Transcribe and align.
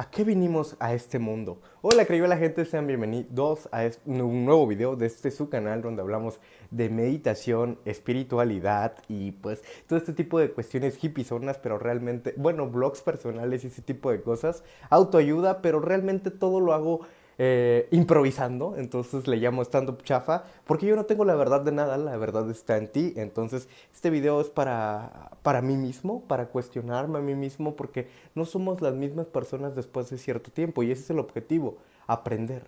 ¿A 0.00 0.10
qué 0.10 0.24
vinimos 0.24 0.76
a 0.80 0.94
este 0.94 1.18
mundo? 1.18 1.60
Hola, 1.82 2.06
la 2.26 2.38
gente, 2.38 2.64
sean 2.64 2.86
bienvenidos 2.86 3.68
a 3.70 3.84
un 4.06 4.46
nuevo 4.46 4.66
video 4.66 4.96
de 4.96 5.04
este 5.04 5.30
su 5.30 5.50
canal 5.50 5.82
donde 5.82 6.00
hablamos 6.00 6.40
de 6.70 6.88
meditación, 6.88 7.78
espiritualidad 7.84 8.94
y 9.08 9.32
pues 9.32 9.62
todo 9.86 9.98
este 9.98 10.14
tipo 10.14 10.38
de 10.38 10.52
cuestiones 10.52 10.96
zonas, 11.22 11.58
pero 11.58 11.78
realmente, 11.78 12.32
bueno, 12.38 12.66
blogs 12.66 13.02
personales 13.02 13.62
y 13.62 13.66
ese 13.66 13.82
tipo 13.82 14.10
de 14.10 14.22
cosas, 14.22 14.64
autoayuda, 14.88 15.60
pero 15.60 15.80
realmente 15.80 16.30
todo 16.30 16.60
lo 16.60 16.72
hago 16.72 17.00
eh, 17.42 17.88
improvisando, 17.90 18.74
entonces 18.76 19.26
le 19.26 19.38
llamo 19.38 19.62
stand-up 19.62 20.02
chafa, 20.02 20.44
porque 20.66 20.84
yo 20.84 20.94
no 20.94 21.06
tengo 21.06 21.24
la 21.24 21.34
verdad 21.34 21.62
de 21.62 21.72
nada, 21.72 21.96
la 21.96 22.18
verdad 22.18 22.50
está 22.50 22.76
en 22.76 22.88
ti, 22.88 23.14
entonces 23.16 23.66
este 23.94 24.10
video 24.10 24.42
es 24.42 24.50
para, 24.50 25.30
para 25.42 25.62
mí 25.62 25.78
mismo, 25.78 26.22
para 26.28 26.48
cuestionarme 26.48 27.16
a 27.18 27.22
mí 27.22 27.34
mismo, 27.34 27.76
porque 27.76 28.08
no 28.34 28.44
somos 28.44 28.82
las 28.82 28.92
mismas 28.92 29.24
personas 29.24 29.74
después 29.74 30.10
de 30.10 30.18
cierto 30.18 30.50
tiempo, 30.50 30.82
y 30.82 30.90
ese 30.90 31.00
es 31.00 31.08
el 31.08 31.18
objetivo, 31.18 31.78
aprender. 32.06 32.64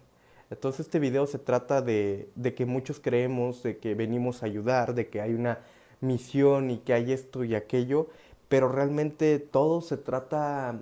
Entonces 0.49 0.87
este 0.87 0.99
video 0.99 1.27
se 1.27 1.39
trata 1.39 1.83
de, 1.83 2.31
de 2.35 2.55
que 2.55 2.65
muchos 2.65 2.99
creemos, 2.99 3.63
de 3.63 3.77
que 3.77 3.95
venimos 3.95 4.43
a 4.43 4.47
ayudar, 4.47 4.95
de 4.95 5.11
que 5.11 5.21
hay 5.21 5.35
una 5.35 5.59
misión 6.01 6.71
y 6.71 6.79
que 6.79 6.95
hay 6.95 7.13
esto 7.13 7.45
y 7.45 7.55
aquello, 7.55 8.07
pero 8.49 8.71
realmente 8.71 9.39
todo 9.39 9.83
se 9.83 9.99
trata 9.99 10.79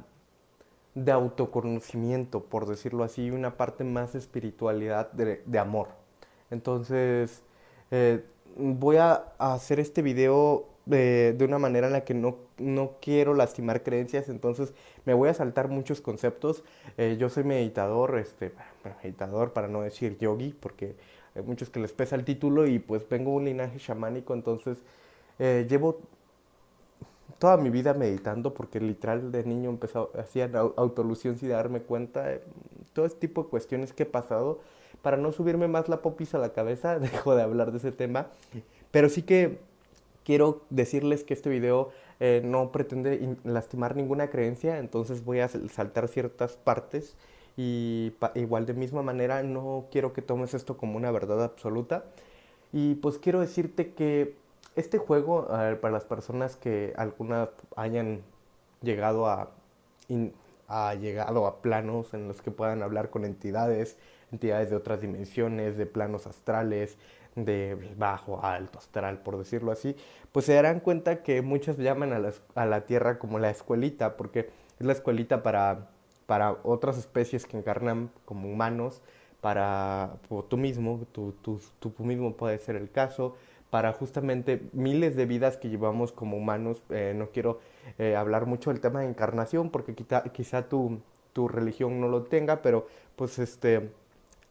de 0.95 1.13
autoconocimiento, 1.13 2.45
por 2.45 2.67
decirlo 2.67 3.05
así, 3.05 3.31
una 3.31 3.57
parte 3.57 3.85
más 3.85 4.13
de 4.13 4.19
espiritualidad, 4.19 5.13
de, 5.13 5.59
amor. 5.59 5.89
Entonces, 6.51 7.43
eh, 7.91 8.25
voy 8.57 8.97
a, 8.97 9.33
hacer 9.39 9.81
este 9.81 10.03
video 10.03 10.67
de, 10.87 11.37
una 11.41 11.59
manera 11.59 11.87
en 11.87 11.93
la 11.93 12.05
que 12.05 12.15
no, 12.15 12.37
no, 12.59 12.97
quiero 13.01 13.35
lastimar 13.35 13.83
creencias, 13.83 14.29
entonces 14.29 14.75
me 15.05 15.15
voy 15.15 15.29
a 15.29 15.35
saltar 15.35 15.69
muchos 15.69 16.01
conceptos. 16.01 16.65
Eh, 16.99 17.17
yo 17.19 17.29
soy 17.29 17.45
meditador, 17.45 18.19
este, 18.19 18.53
meditador 19.03 19.53
para 19.53 19.69
no 19.69 19.83
decir 19.83 20.19
yogi, 20.19 20.55
porque 20.59 20.97
hay 21.35 21.43
muchos 21.43 21.71
que 21.71 21.79
les 21.79 21.93
pesa 21.93 22.17
el 22.17 22.25
título 22.25 22.67
y 22.67 22.81
pues 22.81 23.09
vengo 23.09 23.31
de 23.31 23.37
un 23.37 23.45
linaje 23.45 23.79
chamánico, 23.79 24.35
entonces 24.35 24.79
eh, 25.39 25.67
llevo 25.69 26.01
toda 27.39 27.57
mi 27.57 27.71
vida 27.71 27.95
meditando, 27.95 28.55
porque 28.55 28.81
literal 28.81 29.33
de 29.33 29.45
niño 29.45 29.71
empezó, 29.71 30.11
hacía 30.19 30.51
autolusión 30.77 31.39
sin 31.39 31.51
darme 31.51 31.81
cuenta, 31.81 32.25
de 32.25 32.43
todo 32.93 33.07
este 33.07 33.21
tipo 33.21 33.45
de 33.45 33.49
cuestiones 33.51 33.93
que 33.93 34.05
he 34.05 34.07
pasado. 34.07 34.61
Para 35.03 35.17
no 35.17 35.33
subirme 35.33 35.67
más 35.69 35.89
la 35.89 36.03
popis 36.03 36.35
a 36.35 36.39
la 36.39 36.53
cabeza, 36.53 36.99
dejo 37.01 37.35
de 37.35 37.43
hablar 37.43 37.73
de 37.73 37.79
ese 37.79 37.93
tema. 37.93 38.27
Pero 38.91 39.09
sí 39.09 39.23
que 39.23 39.59
quiero 40.25 40.63
decirles 40.71 41.25
que 41.25 41.35
este 41.35 41.49
video 41.49 41.91
eh, 42.21 42.43
no 42.45 42.71
pretende 42.73 43.37
lastimar 43.45 43.97
ninguna 43.97 44.29
creencia, 44.29 44.79
entonces 44.79 45.25
voy 45.25 45.41
a 45.41 45.49
saltar 45.49 46.09
ciertas 46.09 46.57
partes 46.57 47.17
y 47.57 48.13
igual 48.35 48.67
de 48.67 48.75
misma 48.75 49.03
manera 49.03 49.43
no 49.43 49.87
quiero 49.91 50.13
que 50.13 50.23
tomes 50.23 50.55
esto 50.55 50.77
como 50.77 50.97
una 50.97 51.11
verdad 51.11 51.43
absoluta. 51.43 52.05
Y 52.73 52.95
pues 52.97 53.19
quiero 53.19 53.41
decirte 53.41 53.93
que 53.93 54.37
este 54.77 54.99
juego, 54.99 55.47
para 55.47 55.91
las 55.91 56.05
personas 56.05 56.57
que 56.57 56.93
algunas 56.97 57.49
hayan 57.77 58.23
llegado 58.83 59.27
a, 59.27 59.51
llegado 60.95 61.47
a 61.47 61.61
planos 61.61 62.15
en 62.15 62.29
los 62.29 62.43
que 62.43 62.51
puedan 62.51 62.83
hablar 62.83 63.11
con 63.11 63.25
entidades, 63.25 63.99
entidades 64.33 64.71
de 64.71 64.77
otras 64.77 65.01
dimensiones, 65.01 65.77
de 65.77 65.87
planos 65.87 66.27
astrales, 66.27 66.97
de 67.35 67.95
bajo, 67.97 68.45
alto, 68.45 68.79
astral, 68.79 69.19
por 69.19 69.39
decirlo 69.39 69.73
así, 69.73 69.97
pues 70.33 70.47
se 70.47 70.55
darán 70.55 70.81
cuenta 70.81 71.23
que 71.23 71.43
muchos 71.43 71.77
llaman 71.79 72.13
a 72.13 72.19
la, 72.19 72.33
a 72.55 72.67
la 72.67 72.87
Tierra 72.87 73.19
como 73.19 73.39
la 73.39 73.51
escuelita, 73.51 74.17
porque 74.17 74.51
es 74.79 74.87
la 74.87 74.93
escuelita 74.93 75.43
para, 75.43 75.89
para 76.27 76.57
otras 76.63 76.99
especies 76.99 77.47
que 77.47 77.57
encarnan 77.57 78.11
como 78.25 78.49
humanos, 78.51 79.03
para 79.41 80.13
tú 80.49 80.57
mismo, 80.57 81.07
tú, 81.13 81.35
tú, 81.41 81.61
tú 81.79 81.95
mismo 81.99 82.37
puede 82.37 82.59
ser 82.59 82.77
el 82.77 82.91
caso, 82.91 83.37
para 83.71 83.93
justamente 83.93 84.63
miles 84.73 85.17
de 85.17 85.27
vidas 85.27 85.57
que 85.57 85.71
llevamos 85.71 86.13
como 86.13 86.37
humanos. 86.37 86.83
Eh, 86.91 87.15
no 87.17 87.31
quiero 87.31 87.61
eh, 87.99 88.17
hablar 88.17 88.47
mucho 88.47 88.71
del 88.71 88.81
tema 88.81 89.01
de 89.01 89.07
encarnación 89.07 89.71
porque 89.71 89.95
quizá, 89.95 90.69
tu, 90.69 91.01
tu, 91.33 91.49
religión 91.49 92.01
no 92.01 92.09
lo 92.09 92.25
tenga, 92.25 92.63
pero 92.63 92.89
pues 93.17 93.39
este, 93.39 93.91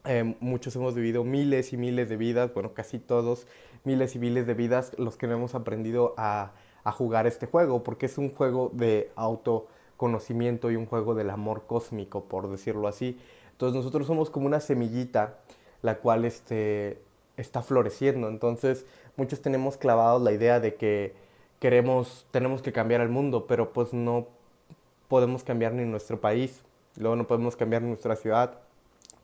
eh, 0.06 0.34
muchos 0.40 0.74
hemos 0.76 0.94
vivido 0.94 1.22
miles 1.22 1.72
y 1.72 1.76
miles 1.76 2.08
de 2.08 2.16
vidas, 2.16 2.52
bueno, 2.54 2.72
casi 2.72 2.98
todos, 2.98 3.46
miles 3.84 4.16
y 4.16 4.18
miles 4.18 4.46
de 4.46 4.54
vidas 4.54 4.92
los 4.98 5.16
que 5.16 5.26
no 5.26 5.34
hemos 5.34 5.54
aprendido 5.54 6.14
a, 6.16 6.52
a 6.82 6.92
jugar 6.92 7.26
este 7.26 7.46
juego, 7.46 7.82
porque 7.82 8.06
es 8.06 8.16
un 8.16 8.30
juego 8.30 8.70
de 8.72 9.12
autoconocimiento 9.16 10.70
y 10.70 10.76
un 10.76 10.86
juego 10.86 11.14
del 11.14 11.28
amor 11.28 11.64
cósmico, 11.66 12.24
por 12.24 12.50
decirlo 12.50 12.88
así. 12.88 13.18
Entonces 13.52 13.76
nosotros 13.76 14.06
somos 14.06 14.30
como 14.30 14.46
una 14.46 14.60
semillita, 14.60 15.40
la 15.82 15.98
cual 15.98 16.24
este, 16.24 17.02
está 17.40 17.62
floreciendo. 17.62 18.28
Entonces, 18.28 18.84
muchos 19.16 19.40
tenemos 19.40 19.76
clavados 19.76 20.22
la 20.22 20.32
idea 20.32 20.60
de 20.60 20.74
que 20.74 21.14
queremos, 21.58 22.26
tenemos 22.30 22.62
que 22.62 22.72
cambiar 22.72 23.00
el 23.00 23.08
mundo, 23.08 23.46
pero 23.46 23.72
pues 23.72 23.92
no 23.92 24.28
podemos 25.08 25.44
cambiar 25.44 25.74
ni 25.74 25.84
nuestro 25.84 26.20
país, 26.20 26.62
luego 26.96 27.16
no 27.16 27.26
podemos 27.26 27.56
cambiar 27.56 27.82
nuestra 27.82 28.16
ciudad, 28.16 28.58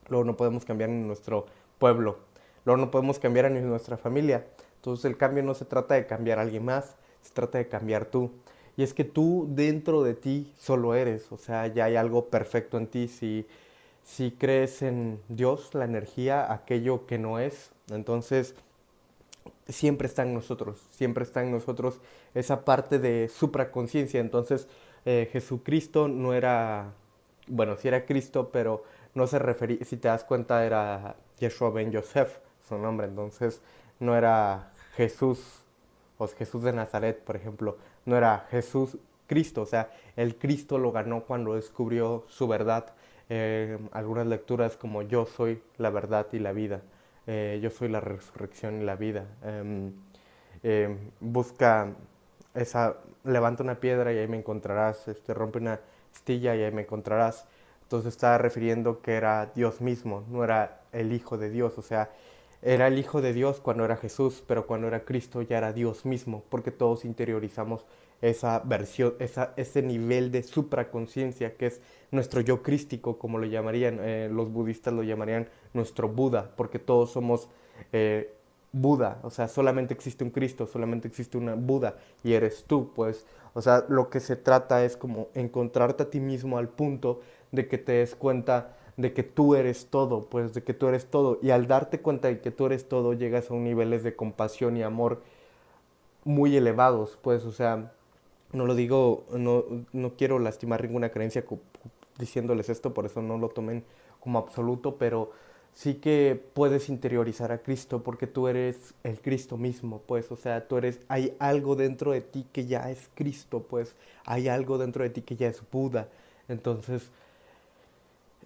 luego 0.08 0.24
no 0.24 0.36
podemos 0.36 0.64
cambiar 0.64 0.90
ni 0.90 1.02
nuestro 1.04 1.46
pueblo, 1.78 2.18
luego 2.64 2.80
no 2.80 2.90
podemos 2.90 3.18
cambiar 3.18 3.50
ni 3.50 3.60
nuestra 3.60 3.96
familia. 3.96 4.46
Entonces 4.76 5.04
el 5.04 5.16
cambio 5.16 5.42
no 5.42 5.54
se 5.54 5.64
trata 5.64 5.94
de 5.94 6.06
cambiar 6.06 6.38
a 6.38 6.42
alguien 6.42 6.64
más, 6.64 6.96
se 7.22 7.32
trata 7.32 7.58
de 7.58 7.68
cambiar 7.68 8.06
tú. 8.06 8.30
Y 8.76 8.82
es 8.82 8.92
que 8.92 9.04
tú 9.04 9.46
dentro 9.48 10.02
de 10.02 10.14
ti 10.14 10.52
solo 10.58 10.94
eres, 10.94 11.32
o 11.32 11.38
sea, 11.38 11.66
ya 11.68 11.86
hay 11.86 11.96
algo 11.96 12.26
perfecto 12.26 12.76
en 12.76 12.86
ti. 12.86 13.08
Si, 13.08 13.46
si 14.04 14.32
crees 14.32 14.82
en 14.82 15.20
Dios, 15.28 15.74
la 15.74 15.86
energía, 15.86 16.52
aquello 16.52 17.06
que 17.06 17.18
no 17.18 17.38
es, 17.38 17.70
entonces, 17.90 18.54
siempre 19.68 20.06
está 20.06 20.22
en 20.22 20.34
nosotros, 20.34 20.80
siempre 20.90 21.24
está 21.24 21.42
en 21.42 21.50
nosotros 21.50 22.00
esa 22.34 22.64
parte 22.64 22.98
de 22.98 23.28
supraconciencia. 23.28 24.20
Entonces, 24.20 24.68
eh, 25.04 25.28
Jesucristo 25.32 26.08
no 26.08 26.34
era, 26.34 26.92
bueno, 27.46 27.76
sí 27.76 27.88
era 27.88 28.06
Cristo, 28.06 28.50
pero 28.52 28.84
no 29.14 29.26
se 29.26 29.38
refería, 29.38 29.78
si 29.84 29.96
te 29.96 30.08
das 30.08 30.24
cuenta, 30.24 30.64
era 30.64 31.16
Yeshua 31.38 31.70
ben 31.70 31.90
Yosef, 31.92 32.38
su 32.68 32.78
nombre. 32.78 33.06
Entonces, 33.06 33.60
no 34.00 34.16
era 34.16 34.72
Jesús, 34.94 35.40
o 36.18 36.26
Jesús 36.28 36.62
de 36.62 36.72
Nazaret, 36.72 37.22
por 37.22 37.36
ejemplo, 37.36 37.76
no 38.04 38.16
era 38.16 38.46
Jesús 38.50 38.96
Cristo, 39.26 39.62
o 39.62 39.66
sea, 39.66 39.90
el 40.16 40.36
Cristo 40.36 40.78
lo 40.78 40.92
ganó 40.92 41.24
cuando 41.24 41.54
descubrió 41.54 42.24
su 42.28 42.48
verdad. 42.48 42.94
Eh, 43.28 43.78
algunas 43.90 44.26
lecturas 44.26 44.76
como 44.76 45.02
yo 45.02 45.26
soy 45.26 45.60
la 45.78 45.90
verdad 45.90 46.26
y 46.32 46.38
la 46.38 46.52
vida. 46.52 46.80
Eh, 47.26 47.58
yo 47.62 47.70
soy 47.70 47.88
la 47.88 48.00
resurrección 48.00 48.80
y 48.80 48.84
la 48.84 48.96
vida. 48.96 49.26
Em, 49.42 49.92
em, 50.62 50.98
busca 51.20 51.92
esa, 52.54 52.96
levanta 53.24 53.62
una 53.62 53.80
piedra 53.80 54.12
y 54.12 54.18
ahí 54.18 54.28
me 54.28 54.38
encontrarás, 54.38 55.08
este, 55.08 55.34
rompe 55.34 55.58
una 55.58 55.80
estilla 56.14 56.54
y 56.56 56.62
ahí 56.62 56.72
me 56.72 56.82
encontrarás. 56.82 57.46
Entonces 57.82 58.14
está 58.14 58.38
refiriendo 58.38 59.00
que 59.00 59.14
era 59.14 59.46
Dios 59.54 59.80
mismo, 59.80 60.24
no 60.30 60.42
era 60.44 60.80
el 60.92 61.12
Hijo 61.12 61.38
de 61.38 61.50
Dios, 61.50 61.78
o 61.78 61.82
sea, 61.82 62.10
era 62.62 62.88
el 62.88 62.98
Hijo 62.98 63.20
de 63.22 63.32
Dios 63.32 63.60
cuando 63.60 63.84
era 63.84 63.96
Jesús, 63.96 64.42
pero 64.46 64.66
cuando 64.66 64.88
era 64.88 65.04
Cristo 65.04 65.42
ya 65.42 65.58
era 65.58 65.72
Dios 65.72 66.04
mismo, 66.04 66.42
porque 66.48 66.72
todos 66.72 67.04
interiorizamos 67.04 67.84
esa 68.22 68.60
versión, 68.60 69.14
esa, 69.18 69.52
ese 69.56 69.82
nivel 69.82 70.32
de 70.32 70.42
supraconciencia 70.42 71.56
que 71.56 71.66
es 71.66 71.80
nuestro 72.10 72.40
yo 72.40 72.62
crístico, 72.62 73.18
como 73.18 73.38
lo 73.38 73.46
llamarían, 73.46 73.98
eh, 74.00 74.28
los 74.32 74.50
budistas 74.50 74.94
lo 74.94 75.02
llamarían 75.02 75.48
nuestro 75.74 76.08
Buda, 76.08 76.52
porque 76.56 76.78
todos 76.78 77.10
somos 77.10 77.48
eh, 77.92 78.32
Buda, 78.72 79.20
o 79.22 79.30
sea, 79.30 79.48
solamente 79.48 79.94
existe 79.94 80.24
un 80.24 80.30
Cristo, 80.30 80.66
solamente 80.66 81.08
existe 81.08 81.38
una 81.38 81.54
Buda 81.54 81.96
y 82.22 82.34
eres 82.34 82.64
tú, 82.66 82.92
pues, 82.94 83.26
o 83.54 83.62
sea, 83.62 83.84
lo 83.88 84.10
que 84.10 84.20
se 84.20 84.36
trata 84.36 84.84
es 84.84 84.96
como 84.96 85.28
encontrarte 85.34 86.02
a 86.04 86.10
ti 86.10 86.20
mismo 86.20 86.58
al 86.58 86.68
punto 86.68 87.20
de 87.52 87.68
que 87.68 87.78
te 87.78 87.92
des 87.92 88.14
cuenta 88.14 88.76
de 88.96 89.12
que 89.12 89.22
tú 89.22 89.54
eres 89.54 89.86
todo, 89.86 90.26
pues, 90.28 90.54
de 90.54 90.62
que 90.62 90.74
tú 90.74 90.88
eres 90.88 91.06
todo, 91.06 91.38
y 91.42 91.50
al 91.50 91.66
darte 91.66 92.00
cuenta 92.00 92.28
de 92.28 92.40
que 92.40 92.50
tú 92.50 92.66
eres 92.66 92.88
todo, 92.88 93.12
llegas 93.12 93.50
a 93.50 93.54
un 93.54 93.64
niveles 93.64 94.02
de 94.02 94.16
compasión 94.16 94.76
y 94.76 94.82
amor 94.82 95.22
muy 96.24 96.56
elevados, 96.56 97.18
pues, 97.22 97.44
o 97.44 97.52
sea, 97.52 97.92
no 98.56 98.66
lo 98.66 98.74
digo, 98.74 99.26
no, 99.30 99.64
no 99.92 100.16
quiero 100.16 100.38
lastimar 100.38 100.82
ninguna 100.82 101.10
creencia 101.10 101.44
diciéndoles 102.18 102.68
esto, 102.68 102.94
por 102.94 103.06
eso 103.06 103.22
no 103.22 103.38
lo 103.38 103.50
tomen 103.50 103.84
como 104.18 104.38
absoluto, 104.38 104.96
pero 104.96 105.30
sí 105.72 105.94
que 105.94 106.42
puedes 106.54 106.88
interiorizar 106.88 107.52
a 107.52 107.58
Cristo 107.58 108.02
porque 108.02 108.26
tú 108.26 108.48
eres 108.48 108.94
el 109.04 109.20
Cristo 109.20 109.58
mismo, 109.58 110.00
pues, 110.06 110.32
o 110.32 110.36
sea, 110.36 110.66
tú 110.66 110.78
eres, 110.78 111.00
hay 111.08 111.36
algo 111.38 111.76
dentro 111.76 112.12
de 112.12 112.22
ti 112.22 112.46
que 112.50 112.66
ya 112.66 112.90
es 112.90 113.10
Cristo, 113.14 113.66
pues, 113.68 113.94
hay 114.24 114.48
algo 114.48 114.78
dentro 114.78 115.04
de 115.04 115.10
ti 115.10 115.20
que 115.20 115.36
ya 115.36 115.48
es 115.48 115.62
Buda. 115.70 116.08
Entonces, 116.48 117.10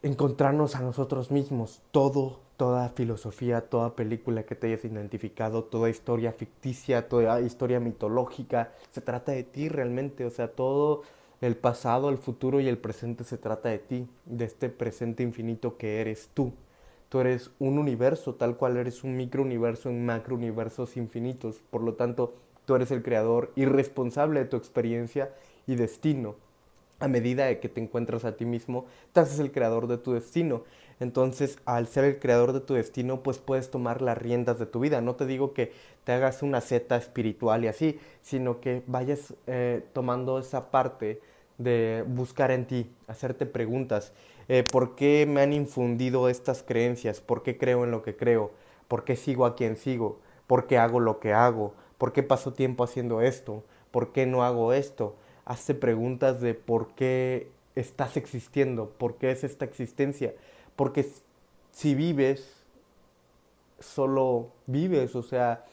encontrarnos 0.03 0.75
a 0.75 0.81
nosotros 0.81 1.31
mismos, 1.31 1.83
todo, 1.93 2.41
toda 2.61 2.91
filosofía, 2.91 3.71
toda 3.71 3.97
película 3.97 4.43
que 4.43 4.55
te 4.55 4.67
hayas 4.67 4.85
identificado, 4.85 5.65
toda 5.65 5.89
historia 5.89 6.33
ficticia, 6.33 7.09
toda 7.09 7.41
historia 7.41 7.81
mitológica, 7.81 8.75
se 8.91 9.01
trata 9.01 9.33
de 9.33 9.45
ti 9.45 9.71
realmente, 9.71 10.27
o 10.27 10.31
sea, 10.31 10.49
todo 10.49 11.01
El 11.41 11.57
pasado, 11.57 12.11
el 12.11 12.19
futuro 12.19 12.61
y 12.61 12.69
el 12.69 12.77
presente 12.77 13.25
se 13.25 13.39
trata 13.39 13.71
de 13.71 13.79
ti, 13.79 14.07
de 14.27 14.45
este 14.45 14.69
presente 14.69 15.23
infinito 15.23 15.79
que 15.79 16.03
eres 16.03 16.29
tú. 16.35 16.53
Tú 17.09 17.21
eres 17.21 17.51
un 17.59 17.79
universo, 17.79 18.35
tal 18.35 18.57
cual 18.59 18.77
eres 18.77 19.05
un 19.05 19.17
microuniverso 19.17 19.89
en 19.89 20.05
macrouniversos 20.05 20.99
infinitos. 20.99 21.63
Por 21.71 21.83
lo 21.83 21.95
tanto, 21.95 22.35
tú 22.67 22.75
eres 22.75 22.91
el 22.91 23.03
creador 23.03 23.53
y 23.57 23.65
responsable 23.65 24.41
de 24.41 24.47
tu 24.47 24.59
experiencia 24.59 25.33
y 25.67 25.77
destino. 25.77 26.37
A 27.01 27.09
medida 27.09 27.47
de 27.47 27.59
que 27.61 27.69
te 27.69 27.81
encuentras 27.81 28.25
a 28.25 28.37
ti 28.37 28.45
mismo, 28.45 28.87
te 29.13 29.21
haces 29.21 29.41
el 29.41 29.53
creador 29.53 29.87
de 29.87 29.99
tu 29.99 30.13
destino. 30.13 30.65
Entonces, 31.01 31.59
al 31.65 31.87
ser 31.87 32.05
el 32.05 32.19
creador 32.19 32.53
de 32.53 32.61
tu 32.61 32.75
destino, 32.75 33.23
pues 33.23 33.39
puedes 33.39 33.71
tomar 33.71 34.03
las 34.03 34.19
riendas 34.19 34.59
de 34.59 34.67
tu 34.67 34.81
vida. 34.81 35.01
No 35.01 35.15
te 35.17 35.25
digo 35.27 35.55
que 35.55 35.73
te 36.05 36.13
hagas 36.13 36.43
una 36.43 36.61
seta 36.61 36.97
espiritual 36.97 37.65
y 37.65 37.69
así, 37.69 37.99
sino 38.23 38.61
que 38.61 38.83
vayas 38.87 39.35
eh, 39.47 39.83
tomando 39.95 40.39
esa 40.39 40.71
parte 40.71 41.21
de 41.57 42.05
buscar 42.07 42.51
en 42.51 42.67
ti, 42.67 42.91
hacerte 43.07 43.47
preguntas. 43.47 44.13
Eh, 44.49 44.63
¿Por 44.63 44.95
qué 44.95 45.27
me 45.27 45.41
han 45.41 45.53
infundido 45.53 46.29
estas 46.29 46.63
creencias? 46.63 47.21
¿Por 47.21 47.43
qué 47.43 47.57
creo 47.57 47.85
en 47.85 47.91
lo 47.91 48.03
que 48.03 48.17
creo? 48.17 48.51
¿Por 48.89 49.05
qué 49.05 49.17
sigo 49.17 49.47
a 49.47 49.57
quien 49.57 49.77
sigo? 49.77 50.21
¿Por 50.47 50.67
qué 50.67 50.77
hago 50.79 51.01
lo 51.01 51.21
que 51.21 51.33
hago? 51.33 51.75
¿Por 51.97 52.13
qué 52.13 52.23
paso 52.23 52.53
tiempo 52.53 52.85
haciendo 52.85 53.21
esto? 53.21 53.63
¿Por 53.91 54.13
qué 54.13 54.27
no 54.27 54.43
hago 54.43 54.73
esto? 54.73 55.17
Hazte 55.45 55.75
preguntas 55.75 56.41
de 56.41 56.55
por 56.55 56.95
qué 56.95 57.49
estás 57.75 58.17
existiendo, 58.17 58.91
por 58.91 59.17
qué 59.17 59.31
es 59.31 59.45
esta 59.45 59.65
existencia. 59.65 60.35
Porque 60.77 61.07
si 61.73 61.95
vives, 61.95 62.55
solo 63.79 64.49
vives, 64.67 65.15
o 65.17 65.23
sea, 65.23 65.65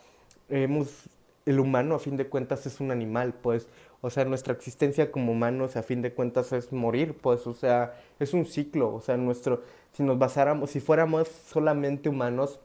hemos, 0.49 1.09
el 1.45 1.59
humano 1.59 1.95
a 1.95 1.99
fin 1.99 2.17
de 2.17 2.27
cuentas 2.27 2.65
es 2.65 2.79
un 2.79 2.91
animal, 2.91 3.33
pues 3.33 3.67
o 4.01 4.09
sea, 4.09 4.25
nuestra 4.25 4.53
existencia 4.53 5.11
como 5.11 5.31
humanos 5.31 5.75
a 5.75 5.83
fin 5.83 6.01
de 6.01 6.13
cuentas 6.13 6.53
es 6.53 6.71
morir, 6.71 7.15
pues, 7.15 7.47
o 7.47 7.53
sea, 7.53 7.95
es 8.19 8.33
un 8.33 8.45
ciclo, 8.45 8.93
o 8.93 9.01
sea, 9.01 9.17
nuestro, 9.17 9.63
si 9.93 10.03
nos 10.03 10.19
basáramos, 10.19 10.69
si 10.69 10.79
fuéramos 10.79 11.27
solamente 11.27 12.07
humanos, 12.07 12.59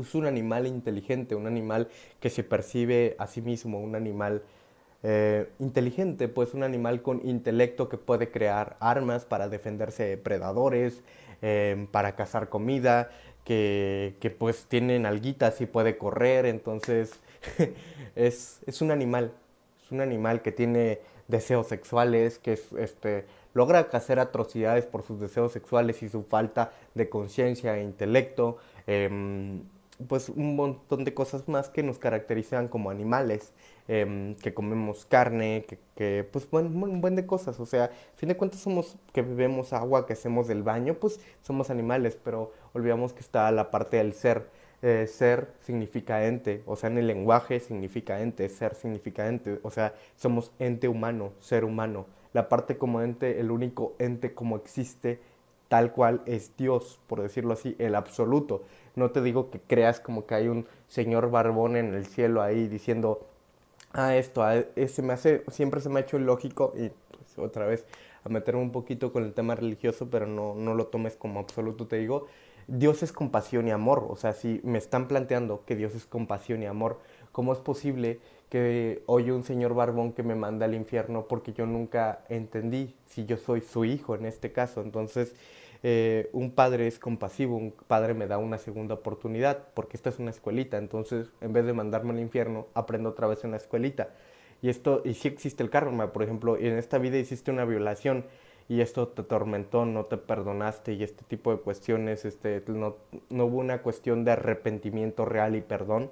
es 0.00 0.14
un 0.14 0.26
animal 0.26 0.66
inteligente, 0.66 1.34
un 1.34 1.46
animal 1.46 1.88
que 2.20 2.30
se 2.30 2.42
percibe 2.42 3.16
a 3.18 3.26
sí 3.26 3.42
mismo, 3.42 3.80
un 3.80 3.94
animal 3.94 4.42
eh, 5.02 5.48
inteligente, 5.58 6.28
pues 6.28 6.54
un 6.54 6.62
animal 6.62 7.02
con 7.02 7.26
intelecto 7.26 7.88
que 7.88 7.98
puede 7.98 8.30
crear 8.30 8.76
armas 8.80 9.24
para 9.24 9.48
defenderse 9.48 10.04
de 10.04 10.16
predadores, 10.16 11.02
em, 11.42 11.86
para 11.86 12.16
cazar 12.16 12.48
comida, 12.48 13.10
que, 13.44 14.36
pues 14.38 14.66
tienen 14.66 15.06
alguitas 15.06 15.60
y 15.60 15.66
puede 15.66 15.96
correr, 15.98 16.46
entonces 16.46 17.20
es, 18.16 18.60
es 18.66 18.82
un 18.82 18.90
animal, 18.90 19.32
es 19.84 19.92
un 19.92 20.00
animal 20.00 20.42
que 20.42 20.50
tiene 20.52 21.00
deseos 21.28 21.68
sexuales, 21.68 22.38
que 22.38 22.58
este, 22.78 23.26
logra 23.54 23.88
hacer 23.92 24.18
atrocidades 24.18 24.86
por 24.86 25.02
sus 25.02 25.20
deseos 25.20 25.52
sexuales 25.52 26.02
y 26.02 26.08
su 26.08 26.22
falta 26.24 26.72
de 26.94 27.08
conciencia 27.08 27.78
e 27.78 27.82
intelecto, 27.82 28.58
em, 28.86 29.62
pues 30.08 30.28
un 30.28 30.56
montón 30.56 31.04
de 31.04 31.14
cosas 31.14 31.48
más 31.48 31.68
que 31.70 31.82
nos 31.82 31.98
caracterizan 31.98 32.68
como 32.68 32.90
animales, 32.90 33.52
em, 33.88 34.34
que 34.36 34.54
comemos 34.54 35.04
carne, 35.06 35.66
que, 35.94 36.28
pues 36.32 36.48
un 36.50 37.00
buen 37.00 37.16
de 37.16 37.26
cosas, 37.26 37.58
o 37.60 37.66
sea, 37.66 37.84
a 37.84 38.16
fin 38.16 38.28
de 38.28 38.36
cuentas 38.36 38.60
somos 38.60 38.96
que 39.12 39.22
bebemos 39.22 39.72
agua, 39.72 40.06
que 40.06 40.12
hacemos 40.12 40.48
del 40.48 40.62
baño, 40.62 40.94
pues 40.94 41.20
somos 41.42 41.70
animales, 41.70 42.18
pero 42.22 42.52
olvidamos 42.74 43.12
que 43.12 43.20
está 43.20 43.50
la 43.50 43.70
parte 43.70 43.98
del 43.98 44.12
ser 44.12 44.48
eh, 44.82 45.06
ser 45.06 45.48
significa 45.60 46.26
ente, 46.26 46.62
o 46.66 46.76
sea, 46.76 46.90
en 46.90 46.98
el 46.98 47.06
lenguaje 47.06 47.60
significa 47.60 48.20
ente, 48.20 48.48
ser 48.48 48.74
significa 48.74 49.26
ente, 49.26 49.58
o 49.62 49.70
sea, 49.70 49.94
somos 50.16 50.52
ente 50.58 50.86
humano, 50.88 51.32
ser 51.40 51.64
humano. 51.64 52.06
La 52.34 52.48
parte 52.48 52.76
como 52.76 53.00
ente, 53.00 53.40
el 53.40 53.50
único 53.50 53.94
ente 53.98 54.34
como 54.34 54.56
existe, 54.56 55.18
tal 55.68 55.92
cual 55.92 56.22
es 56.26 56.56
Dios, 56.56 57.00
por 57.06 57.22
decirlo 57.22 57.54
así, 57.54 57.74
el 57.78 57.94
absoluto. 57.94 58.64
No 58.94 59.10
te 59.10 59.22
digo 59.22 59.50
que 59.50 59.60
creas 59.60 59.98
como 59.98 60.26
que 60.26 60.34
hay 60.34 60.48
un 60.48 60.66
señor 60.88 61.30
barbón 61.30 61.76
en 61.76 61.94
el 61.94 62.06
cielo 62.06 62.42
ahí 62.42 62.68
diciendo, 62.68 63.20
ah, 63.96 64.16
esto, 64.16 64.42
ah, 64.42 64.62
se 64.88 65.02
me 65.02 65.12
hace, 65.12 65.42
siempre 65.50 65.80
se 65.80 65.88
me 65.88 66.00
ha 66.00 66.02
hecho 66.02 66.18
ilógico 66.18 66.72
y 66.76 66.90
pues, 67.10 67.38
otra 67.38 67.66
vez 67.66 67.86
a 68.24 68.28
meterme 68.28 68.62
un 68.62 68.72
poquito 68.72 69.12
con 69.12 69.24
el 69.24 69.34
tema 69.34 69.54
religioso, 69.54 70.08
pero 70.10 70.26
no, 70.26 70.54
no 70.54 70.74
lo 70.74 70.86
tomes 70.86 71.16
como 71.16 71.40
absoluto, 71.40 71.86
te 71.86 71.96
digo, 71.96 72.26
Dios 72.66 73.02
es 73.02 73.12
compasión 73.12 73.68
y 73.68 73.70
amor. 73.70 74.06
O 74.08 74.16
sea, 74.16 74.32
si 74.32 74.60
me 74.64 74.78
están 74.78 75.08
planteando 75.08 75.64
que 75.64 75.76
Dios 75.76 75.94
es 75.94 76.06
compasión 76.06 76.62
y 76.62 76.66
amor, 76.66 77.00
¿cómo 77.32 77.52
es 77.52 77.58
posible 77.60 78.20
que 78.50 79.02
oye 79.06 79.32
un 79.32 79.44
señor 79.44 79.74
barbón 79.74 80.12
que 80.12 80.22
me 80.22 80.34
manda 80.34 80.66
al 80.66 80.74
infierno 80.74 81.26
porque 81.28 81.52
yo 81.52 81.66
nunca 81.66 82.24
entendí 82.28 82.94
si 83.06 83.24
yo 83.26 83.36
soy 83.36 83.60
su 83.60 83.84
hijo 83.84 84.14
en 84.14 84.26
este 84.26 84.52
caso? 84.52 84.80
Entonces, 84.82 85.34
eh, 85.82 86.30
un 86.32 86.52
padre 86.52 86.86
es 86.86 86.98
compasivo, 86.98 87.56
un 87.56 87.72
padre 87.86 88.14
me 88.14 88.26
da 88.26 88.38
una 88.38 88.58
segunda 88.58 88.94
oportunidad 88.94 89.68
porque 89.74 89.96
esta 89.96 90.10
es 90.10 90.18
una 90.18 90.30
escuelita. 90.30 90.78
Entonces, 90.78 91.30
en 91.40 91.52
vez 91.52 91.66
de 91.66 91.72
mandarme 91.72 92.12
al 92.12 92.20
infierno, 92.20 92.66
aprendo 92.74 93.10
otra 93.10 93.26
vez 93.26 93.44
en 93.44 93.50
la 93.52 93.56
escuelita. 93.56 94.10
Y 94.62 94.68
esto, 94.68 95.02
y 95.04 95.14
si 95.14 95.28
existe 95.28 95.62
el 95.62 95.70
karma, 95.70 96.12
por 96.12 96.22
ejemplo, 96.22 96.56
en 96.56 96.78
esta 96.78 96.98
vida 96.98 97.18
hiciste 97.18 97.50
una 97.50 97.64
violación 97.64 98.24
y 98.68 98.80
esto 98.80 99.08
te 99.08 99.22
atormentó, 99.22 99.84
no 99.84 100.06
te 100.06 100.16
perdonaste 100.16 100.94
y 100.94 101.02
este 101.02 101.24
tipo 101.24 101.52
de 101.52 101.58
cuestiones, 101.58 102.24
este, 102.24 102.62
no, 102.66 102.96
no 103.30 103.44
hubo 103.44 103.58
una 103.58 103.82
cuestión 103.82 104.24
de 104.24 104.32
arrepentimiento 104.32 105.24
real 105.24 105.56
y 105.56 105.60
perdón. 105.60 106.10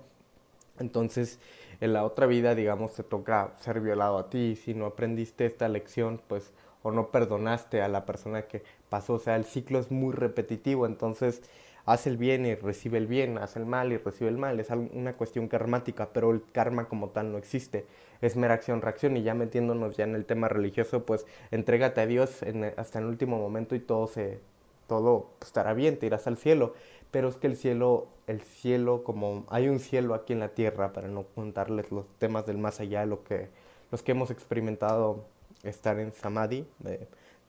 Entonces, 0.78 1.40
en 1.80 1.92
la 1.92 2.04
otra 2.04 2.26
vida, 2.26 2.54
digamos, 2.54 2.94
te 2.94 3.02
toca 3.02 3.54
ser 3.58 3.80
violado 3.80 4.18
a 4.18 4.30
ti. 4.30 4.56
Si 4.56 4.74
no 4.74 4.86
aprendiste 4.86 5.46
esta 5.46 5.68
lección, 5.68 6.20
pues, 6.28 6.52
o 6.84 6.92
no 6.92 7.10
perdonaste 7.10 7.80
a 7.82 7.88
la 7.88 8.04
persona 8.04 8.42
que 8.42 8.62
pasó. 8.90 9.14
O 9.14 9.18
sea, 9.18 9.36
el 9.36 9.46
ciclo 9.46 9.78
es 9.78 9.90
muy 9.90 10.12
repetitivo. 10.12 10.86
Entonces, 10.86 11.42
haz 11.86 12.06
el 12.06 12.18
bien 12.18 12.44
y 12.44 12.54
recibe 12.54 12.98
el 12.98 13.06
bien, 13.06 13.38
haz 13.38 13.56
el 13.56 13.64
mal 13.64 13.90
y 13.92 13.96
recibe 13.96 14.28
el 14.28 14.36
mal. 14.36 14.60
Es 14.60 14.68
una 14.70 15.14
cuestión 15.14 15.48
karmática, 15.48 16.10
pero 16.12 16.30
el 16.30 16.42
karma 16.52 16.86
como 16.86 17.08
tal 17.08 17.32
no 17.32 17.38
existe. 17.38 17.86
Es 18.20 18.36
mera 18.36 18.54
acción-reacción 18.54 19.16
y 19.16 19.22
ya 19.22 19.34
metiéndonos 19.34 19.96
ya 19.96 20.04
en 20.04 20.14
el 20.14 20.26
tema 20.26 20.48
religioso, 20.48 21.06
pues 21.06 21.26
entrégate 21.50 22.02
a 22.02 22.06
Dios 22.06 22.44
hasta 22.76 22.98
el 22.98 23.06
último 23.06 23.38
momento 23.38 23.74
y 23.74 23.80
todo, 23.80 24.06
se, 24.06 24.40
todo 24.86 25.30
estará 25.40 25.72
bien, 25.72 25.98
te 25.98 26.04
irás 26.04 26.26
al 26.26 26.36
cielo. 26.36 26.74
Pero 27.10 27.28
es 27.28 27.36
que 27.36 27.46
el 27.46 27.56
cielo, 27.56 28.08
el 28.26 28.42
cielo, 28.42 29.04
como 29.04 29.46
hay 29.48 29.68
un 29.68 29.78
cielo 29.80 30.12
aquí 30.12 30.34
en 30.34 30.40
la 30.40 30.50
tierra, 30.50 30.92
para 30.92 31.08
no 31.08 31.24
contarles 31.34 31.90
los 31.92 32.06
temas 32.18 32.44
del 32.44 32.58
más 32.58 32.80
allá, 32.80 33.06
lo 33.06 33.24
que, 33.24 33.48
los 33.90 34.02
que 34.02 34.12
hemos 34.12 34.30
experimentado 34.30 35.24
estar 35.64 35.98
en 35.98 36.12
Samadhi, 36.12 36.66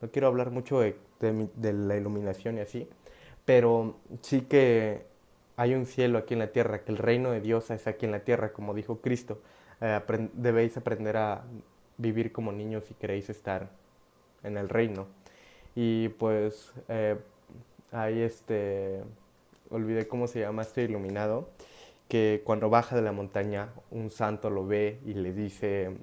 no 0.00 0.10
quiero 0.10 0.28
hablar 0.28 0.50
mucho 0.50 0.80
de, 0.80 0.96
la 1.60 1.96
iluminación 1.96 2.58
y 2.58 2.60
así, 2.60 2.88
pero 3.44 3.96
sí 4.20 4.42
que 4.42 5.06
hay 5.56 5.74
un 5.74 5.86
cielo 5.86 6.18
aquí 6.18 6.34
en 6.34 6.40
la 6.40 6.52
tierra, 6.52 6.84
que 6.84 6.92
el 6.92 6.98
reino 6.98 7.30
de 7.30 7.40
Dios 7.40 7.70
es 7.70 7.86
aquí 7.86 8.04
en 8.04 8.12
la 8.12 8.20
tierra, 8.20 8.52
como 8.52 8.74
dijo 8.74 9.00
Cristo. 9.00 9.40
Eh, 9.80 10.00
debéis 10.34 10.76
aprender 10.76 11.16
a 11.16 11.44
vivir 11.96 12.32
como 12.32 12.52
niños 12.52 12.84
si 12.84 12.94
queréis 12.94 13.30
estar 13.30 13.70
en 14.42 14.58
el 14.58 14.68
reino. 14.68 15.06
Y 15.74 16.08
pues 16.10 16.72
eh, 16.88 17.16
ahí 17.92 18.20
este, 18.20 19.02
olvidé 19.70 20.06
cómo 20.08 20.26
se 20.26 20.40
llama 20.40 20.62
este 20.62 20.82
iluminado, 20.82 21.48
que 22.08 22.42
cuando 22.44 22.70
baja 22.70 22.94
de 22.94 23.02
la 23.02 23.12
montaña 23.12 23.70
un 23.90 24.10
santo 24.10 24.50
lo 24.50 24.66
ve 24.66 25.00
y 25.06 25.14
le 25.14 25.32
dice, 25.32 25.96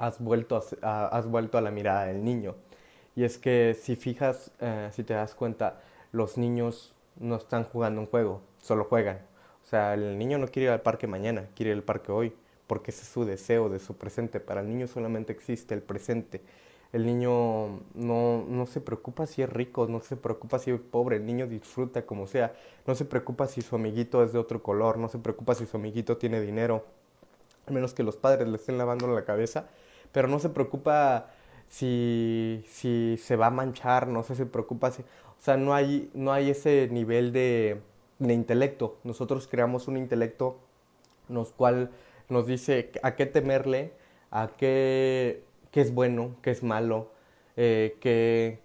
has 0.00 0.18
vuelto 0.18 0.60
a, 0.82 1.06
has 1.06 1.26
vuelto 1.26 1.58
a 1.58 1.60
la 1.60 1.70
mirada 1.70 2.06
del 2.06 2.24
niño. 2.24 2.56
Y 3.14 3.24
es 3.24 3.38
que 3.38 3.76
si 3.80 3.96
fijas, 3.96 4.50
eh, 4.60 4.88
si 4.92 5.04
te 5.04 5.14
das 5.14 5.34
cuenta, 5.34 5.80
los 6.10 6.38
niños 6.38 6.94
no 7.18 7.36
están 7.36 7.64
jugando 7.64 8.00
un 8.00 8.06
juego, 8.06 8.40
solo 8.62 8.84
juegan. 8.84 9.18
O 9.62 9.66
sea, 9.68 9.94
el 9.94 10.18
niño 10.18 10.38
no 10.38 10.48
quiere 10.48 10.66
ir 10.66 10.72
al 10.72 10.80
parque 10.80 11.06
mañana, 11.06 11.48
quiere 11.54 11.72
ir 11.72 11.76
al 11.76 11.82
parque 11.82 12.12
hoy, 12.12 12.32
porque 12.66 12.90
ese 12.92 13.02
es 13.02 13.08
su 13.08 13.24
deseo 13.24 13.68
de 13.68 13.78
su 13.78 13.96
presente. 13.96 14.40
Para 14.40 14.62
el 14.62 14.68
niño 14.68 14.86
solamente 14.86 15.32
existe 15.32 15.74
el 15.74 15.82
presente. 15.82 16.40
El 16.92 17.06
niño 17.06 17.80
no, 17.94 18.44
no 18.48 18.66
se 18.66 18.80
preocupa 18.80 19.26
si 19.26 19.42
es 19.42 19.50
rico, 19.50 19.86
no 19.86 20.00
se 20.00 20.16
preocupa 20.16 20.58
si 20.58 20.70
es 20.72 20.80
pobre, 20.80 21.16
el 21.16 21.26
niño 21.26 21.46
disfruta 21.46 22.04
como 22.04 22.26
sea, 22.26 22.52
no 22.86 22.96
se 22.96 23.04
preocupa 23.04 23.46
si 23.46 23.62
su 23.62 23.76
amiguito 23.76 24.24
es 24.24 24.32
de 24.32 24.40
otro 24.40 24.60
color, 24.60 24.98
no 24.98 25.08
se 25.08 25.18
preocupa 25.18 25.54
si 25.54 25.66
su 25.66 25.76
amiguito 25.76 26.16
tiene 26.16 26.40
dinero, 26.40 26.84
al 27.66 27.74
menos 27.74 27.94
que 27.94 28.02
los 28.02 28.16
padres 28.16 28.48
le 28.48 28.56
estén 28.56 28.76
lavando 28.76 29.06
la 29.06 29.24
cabeza, 29.24 29.68
pero 30.12 30.28
no 30.28 30.38
se 30.38 30.48
preocupa 30.50 31.30
si, 31.68 32.64
si 32.68 33.16
se 33.22 33.36
va 33.36 33.46
a 33.46 33.50
manchar, 33.50 34.08
no 34.08 34.22
se, 34.22 34.34
se 34.34 34.46
preocupa 34.46 34.90
si... 34.90 35.02
O 35.02 35.42
sea, 35.42 35.56
no 35.56 35.74
hay, 35.74 36.10
no 36.14 36.32
hay 36.32 36.50
ese 36.50 36.88
nivel 36.90 37.32
de, 37.32 37.80
de 38.18 38.34
intelecto. 38.34 38.98
Nosotros 39.04 39.48
creamos 39.48 39.88
un 39.88 39.96
intelecto 39.96 40.58
nos 41.30 41.52
cual 41.52 41.90
nos 42.28 42.46
dice 42.46 42.92
a 43.02 43.16
qué 43.16 43.26
temerle, 43.26 43.92
a 44.30 44.50
qué, 44.56 45.42
qué 45.70 45.80
es 45.80 45.94
bueno, 45.94 46.36
qué 46.42 46.50
es 46.50 46.62
malo, 46.62 47.08
eh, 47.56 47.96
qué, 48.00 48.58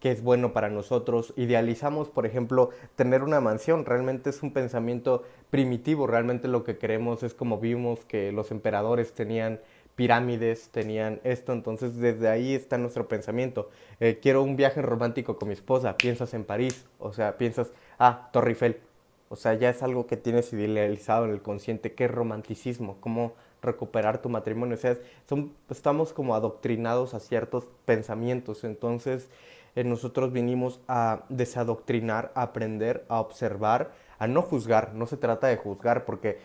qué, 0.00 0.12
es 0.12 0.22
bueno 0.22 0.52
para 0.52 0.70
nosotros. 0.70 1.34
Idealizamos, 1.36 2.08
por 2.08 2.26
ejemplo, 2.26 2.70
tener 2.96 3.22
una 3.22 3.40
mansión. 3.40 3.84
Realmente 3.84 4.30
es 4.30 4.42
un 4.42 4.52
pensamiento 4.52 5.24
primitivo. 5.50 6.06
Realmente 6.06 6.48
lo 6.48 6.64
que 6.64 6.78
queremos 6.78 7.22
es 7.22 7.34
como 7.34 7.58
vimos 7.58 8.04
que 8.04 8.32
los 8.32 8.50
emperadores 8.50 9.12
tenían 9.12 9.60
pirámides 10.02 10.68
tenían 10.70 11.20
esto, 11.22 11.52
entonces 11.52 11.96
desde 11.96 12.28
ahí 12.28 12.56
está 12.56 12.76
nuestro 12.76 13.06
pensamiento. 13.06 13.70
Eh, 14.00 14.18
quiero 14.20 14.42
un 14.42 14.56
viaje 14.56 14.82
romántico 14.82 15.38
con 15.38 15.46
mi 15.46 15.54
esposa, 15.54 15.96
piensas 15.96 16.34
en 16.34 16.42
París, 16.42 16.86
o 16.98 17.12
sea, 17.12 17.38
piensas, 17.38 17.70
ah, 18.00 18.28
Torre 18.32 18.50
Eiffel, 18.50 18.80
o 19.28 19.36
sea, 19.36 19.54
ya 19.54 19.70
es 19.70 19.80
algo 19.80 20.08
que 20.08 20.16
tienes 20.16 20.52
idealizado 20.52 21.26
en 21.26 21.30
el 21.30 21.40
consciente, 21.40 21.92
qué 21.92 22.08
romanticismo, 22.08 22.96
cómo 22.98 23.34
recuperar 23.62 24.20
tu 24.20 24.28
matrimonio, 24.28 24.74
o 24.74 24.78
sea, 24.78 24.96
son, 25.28 25.52
estamos 25.70 26.12
como 26.12 26.34
adoctrinados 26.34 27.14
a 27.14 27.20
ciertos 27.20 27.68
pensamientos, 27.84 28.64
entonces 28.64 29.28
eh, 29.76 29.84
nosotros 29.84 30.32
vinimos 30.32 30.80
a 30.88 31.26
desadoctrinar, 31.28 32.32
a 32.34 32.42
aprender, 32.42 33.04
a 33.08 33.20
observar, 33.20 33.92
a 34.18 34.26
no 34.26 34.42
juzgar, 34.42 34.94
no 34.94 35.06
se 35.06 35.16
trata 35.16 35.46
de 35.46 35.58
juzgar, 35.58 36.04
porque 36.04 36.38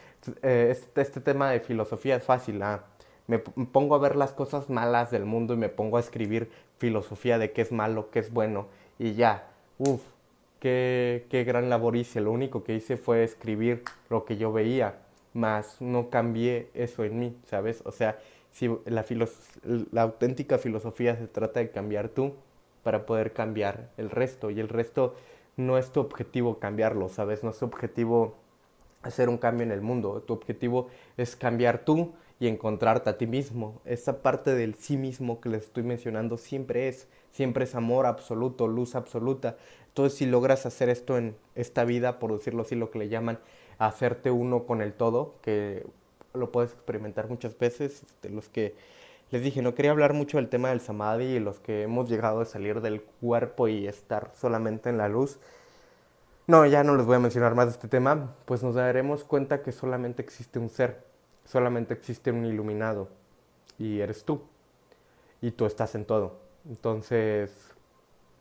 eh, 0.43 0.67
este, 0.69 1.01
este, 1.01 1.21
tema 1.21 1.49
de 1.49 1.59
filosofía 1.59 2.17
es 2.17 2.23
fácil, 2.23 2.61
ah, 2.61 2.83
me 3.27 3.39
pongo 3.39 3.95
a 3.95 3.99
ver 3.99 4.15
las 4.15 4.31
cosas 4.31 4.69
malas 4.69 5.11
del 5.11 5.25
mundo 5.25 5.53
y 5.53 5.57
me 5.57 5.69
pongo 5.69 5.97
a 5.97 5.99
escribir 5.99 6.49
filosofía 6.77 7.37
de 7.37 7.51
qué 7.51 7.61
es 7.61 7.71
malo, 7.71 8.09
qué 8.09 8.19
es 8.19 8.31
bueno, 8.31 8.67
y 8.97 9.13
ya, 9.13 9.47
uff, 9.77 10.01
qué, 10.59 11.27
qué 11.29 11.43
gran 11.43 11.69
labor 11.69 11.95
hice, 11.95 12.21
lo 12.21 12.31
único 12.31 12.63
que 12.63 12.75
hice 12.75 12.97
fue 12.97 13.23
escribir 13.23 13.83
lo 14.09 14.25
que 14.25 14.37
yo 14.37 14.51
veía, 14.53 14.99
más 15.33 15.81
no 15.81 16.09
cambié 16.09 16.69
eso 16.73 17.03
en 17.03 17.19
mí, 17.19 17.37
¿sabes? 17.45 17.81
O 17.85 17.91
sea, 17.91 18.17
si 18.51 18.69
la, 18.85 19.05
la 19.91 20.01
auténtica 20.01 20.57
filosofía 20.57 21.15
se 21.15 21.27
trata 21.27 21.59
de 21.59 21.69
cambiar 21.69 22.09
tú 22.09 22.33
para 22.81 23.05
poder 23.05 23.33
cambiar 23.33 23.89
el 23.97 24.09
resto, 24.09 24.49
y 24.49 24.59
el 24.59 24.69
resto 24.69 25.15
no 25.57 25.77
es 25.77 25.91
tu 25.91 25.99
objetivo 25.99 26.59
cambiarlo, 26.59 27.09
¿sabes? 27.09 27.43
No 27.43 27.49
es 27.49 27.59
tu 27.59 27.65
objetivo 27.65 28.35
hacer 29.01 29.29
un 29.29 29.37
cambio 29.37 29.63
en 29.63 29.71
el 29.71 29.81
mundo, 29.81 30.21
tu 30.21 30.33
objetivo 30.33 30.87
es 31.17 31.35
cambiar 31.35 31.85
tú 31.85 32.13
y 32.39 32.47
encontrarte 32.47 33.09
a 33.09 33.17
ti 33.17 33.27
mismo. 33.27 33.81
Esa 33.85 34.21
parte 34.21 34.53
del 34.53 34.75
sí 34.75 34.97
mismo 34.97 35.41
que 35.41 35.49
les 35.49 35.63
estoy 35.63 35.83
mencionando 35.83 36.37
siempre 36.37 36.87
es, 36.87 37.07
siempre 37.31 37.63
es 37.63 37.75
amor 37.75 38.05
absoluto, 38.05 38.67
luz 38.67 38.95
absoluta. 38.95 39.57
Entonces 39.87 40.17
si 40.17 40.25
logras 40.25 40.65
hacer 40.65 40.89
esto 40.89 41.17
en 41.17 41.35
esta 41.55 41.83
vida, 41.83 42.19
por 42.19 42.33
decirlo 42.33 42.61
así, 42.61 42.75
lo 42.75 42.91
que 42.91 42.99
le 42.99 43.09
llaman 43.09 43.39
hacerte 43.79 44.31
uno 44.31 44.65
con 44.65 44.81
el 44.81 44.93
todo, 44.93 45.35
que 45.41 45.85
lo 46.33 46.51
puedes 46.51 46.73
experimentar 46.73 47.27
muchas 47.29 47.57
veces, 47.57 48.03
de 48.21 48.29
los 48.29 48.49
que 48.49 48.75
les 49.31 49.41
dije, 49.41 49.61
no 49.61 49.75
quería 49.75 49.91
hablar 49.91 50.13
mucho 50.13 50.37
del 50.37 50.47
tema 50.47 50.69
del 50.69 50.79
samadhi 50.79 51.25
y 51.25 51.39
los 51.39 51.59
que 51.59 51.83
hemos 51.83 52.09
llegado 52.09 52.39
a 52.39 52.45
salir 52.45 52.81
del 52.81 53.01
cuerpo 53.01 53.67
y 53.67 53.87
estar 53.87 54.31
solamente 54.33 54.89
en 54.89 54.97
la 54.97 55.09
luz. 55.09 55.39
No, 56.47 56.65
ya 56.65 56.81
no 56.81 56.95
les 56.95 57.05
voy 57.05 57.17
a 57.17 57.19
mencionar 57.19 57.55
más 57.55 57.65
de 57.65 57.71
este 57.73 57.89
tema, 57.89 58.33
pues 58.45 58.63
nos 58.63 58.75
daremos 58.75 59.25
cuenta 59.25 59.61
que 59.61 59.73
solamente 59.73 60.21
existe 60.21 60.59
un 60.59 60.69
ser, 60.69 61.03
solamente 61.43 61.93
existe 61.93 62.31
un 62.31 62.45
iluminado 62.45 63.09
y 63.77 63.99
eres 63.99 64.23
tú. 64.23 64.43
Y 65.41 65.51
tú 65.51 65.65
estás 65.65 65.93
en 65.95 66.05
todo. 66.05 66.39
Entonces, 66.65 67.51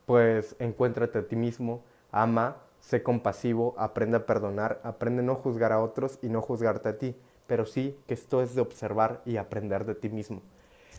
pues 0.05 0.55
encuéntrate 0.61 1.19
a 1.19 1.27
ti 1.27 1.35
mismo, 1.35 1.83
ama, 2.13 2.59
sé 2.79 3.03
compasivo, 3.03 3.75
aprende 3.77 4.19
a 4.19 4.25
perdonar, 4.25 4.81
aprende 4.85 5.23
a 5.23 5.25
no 5.25 5.35
juzgar 5.35 5.73
a 5.73 5.83
otros 5.83 6.21
y 6.23 6.29
no 6.29 6.41
juzgarte 6.43 6.89
a 6.89 6.99
ti, 6.99 7.17
pero 7.49 7.67
sí 7.67 7.99
que 8.07 8.15
esto 8.15 8.41
es 8.41 8.55
de 8.55 8.61
observar 8.61 9.21
y 9.25 9.37
aprender 9.37 9.85
de 9.85 9.97
ti 9.97 10.11
mismo. 10.11 10.43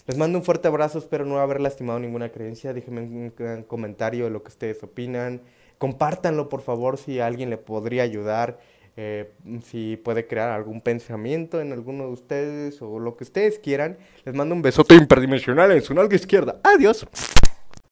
Les 0.07 0.17
mando 0.17 0.39
un 0.39 0.43
fuerte 0.43 0.67
abrazo, 0.67 0.99
espero 0.99 1.25
no 1.25 1.39
haber 1.39 1.61
lastimado 1.61 1.99
ninguna 1.99 2.31
creencia. 2.31 2.73
Déjenme 2.73 3.01
un 3.01 3.63
comentario 3.63 4.25
de 4.25 4.29
lo 4.29 4.41
que 4.41 4.49
ustedes 4.49 4.81
opinan. 4.81 5.41
Compártanlo, 5.77 6.49
por 6.49 6.61
favor, 6.61 6.97
si 6.97 7.19
alguien 7.19 7.49
le 7.49 7.57
podría 7.57 8.03
ayudar. 8.03 8.59
Eh, 8.99 9.31
si 9.63 9.95
puede 9.95 10.25
crear 10.25 10.49
algún 10.49 10.81
pensamiento 10.81 11.61
en 11.61 11.71
alguno 11.71 12.05
de 12.05 12.13
ustedes 12.13 12.81
o 12.81 12.97
lo 12.97 13.15
que 13.15 13.25
ustedes 13.25 13.59
quieran. 13.59 13.97
Les 14.25 14.33
mando 14.33 14.55
un 14.55 14.63
besote 14.63 14.95
interdimensional 14.95 15.71
en 15.71 15.83
su 15.83 15.93
nalga 15.93 16.15
izquierda. 16.15 16.59
Adiós. 16.63 17.05